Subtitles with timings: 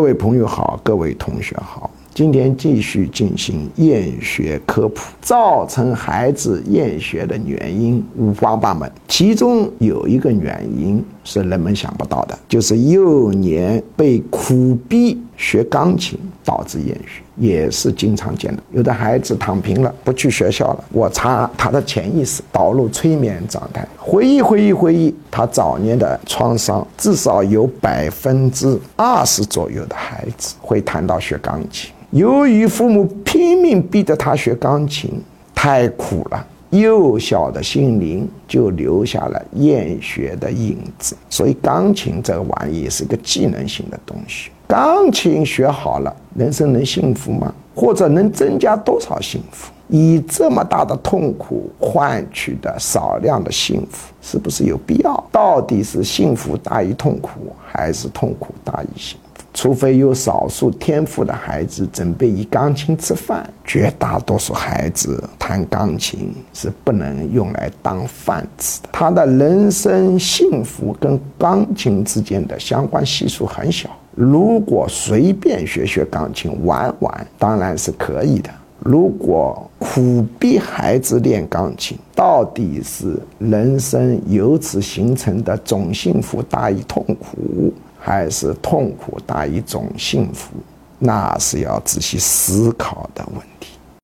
[0.00, 5.02] 各位朋友好，各位同学好，今天继续进行厌学科普。
[5.20, 18.62] 造成孩子厌学的原因五花八门，其中有一个原因是人们想不到的，就是幼年被苦逼学钢琴导致厌学，也是经常见的。
[18.72, 31.90] 有的孩子躺平了，不去学校了，我查他的潜意识，导入催眠状态，回忆回忆回忆他早年的创伤，至少有百分之二十左右的孩子会谈到学钢琴。
[32.10, 35.22] 由于父母拼命逼着他学钢琴，
[35.54, 41.16] 太苦了，幼小的心灵就留下了厌学的影子。
[41.28, 44.50] 所以，钢琴这个玩意是一个技能性的东西。
[44.66, 47.52] 钢琴学好了，人生能幸福吗？
[47.74, 49.72] 或者能增加多少幸福？
[49.88, 55.24] 以这么大的痛苦换取的少量的幸福，是不是有必要？
[55.32, 57.30] 到底是幸福大于痛苦，
[57.66, 59.29] 还是痛苦大于幸福？
[59.52, 68.88] 除非有少数天赋的孩子准备以钢琴吃饭，绝大多数孩子弹钢琴是不能用来当饭吃的。
[68.92, 73.90] 他的人生幸福跟钢琴之间的相关系数很小。
[74.14, 78.50] 如果随便学学钢琴玩玩，当然是可以的。
[78.78, 87.72] 如果苦逼孩子练钢琴，到底是人生由此形成的总幸福大于痛苦？
[88.00, 90.52] 还是痛苦大于一种幸福，
[90.98, 93.78] 那是要仔细思考的问题。